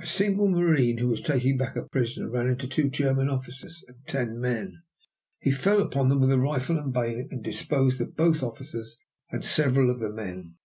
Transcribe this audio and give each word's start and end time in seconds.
A 0.00 0.06
single 0.06 0.48
marine 0.48 0.98
who 0.98 1.08
was 1.08 1.20
taking 1.20 1.56
back 1.58 1.74
a 1.74 1.82
prisoner 1.82 2.30
ran 2.30 2.46
into 2.46 2.68
two 2.68 2.88
German 2.88 3.28
officers 3.28 3.84
and 3.88 3.96
ten 4.06 4.38
men. 4.40 4.84
He 5.40 5.50
fell 5.50 5.82
upon 5.82 6.08
them 6.10 6.20
with 6.20 6.30
rifle 6.30 6.78
and 6.78 6.92
bayonet 6.94 7.32
and 7.32 7.42
disposed 7.42 8.00
of 8.00 8.14
both 8.14 8.40
officers 8.40 9.00
and 9.32 9.44
several 9.44 9.90
of 9.90 9.98
the 9.98 10.12
men. 10.12 10.58